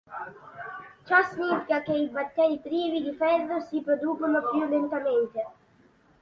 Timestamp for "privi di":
2.57-3.13